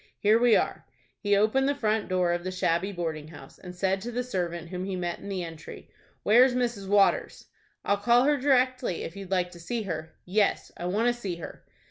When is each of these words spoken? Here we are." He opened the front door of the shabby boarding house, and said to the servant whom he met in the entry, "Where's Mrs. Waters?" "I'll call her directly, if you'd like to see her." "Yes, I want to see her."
Here 0.17 0.39
we 0.39 0.55
are." 0.55 0.87
He 1.19 1.35
opened 1.35 1.69
the 1.69 1.75
front 1.75 2.07
door 2.09 2.31
of 2.33 2.43
the 2.43 2.49
shabby 2.49 2.91
boarding 2.91 3.27
house, 3.27 3.59
and 3.59 3.75
said 3.75 4.01
to 4.01 4.11
the 4.11 4.23
servant 4.23 4.69
whom 4.69 4.83
he 4.83 4.95
met 4.95 5.19
in 5.19 5.29
the 5.29 5.43
entry, 5.43 5.91
"Where's 6.23 6.55
Mrs. 6.55 6.87
Waters?" 6.87 7.45
"I'll 7.85 7.97
call 7.97 8.23
her 8.23 8.37
directly, 8.37 9.03
if 9.03 9.15
you'd 9.15 9.29
like 9.29 9.51
to 9.51 9.59
see 9.59 9.83
her." 9.83 10.15
"Yes, 10.25 10.71
I 10.75 10.87
want 10.87 11.05
to 11.09 11.13
see 11.13 11.35
her." 11.35 11.63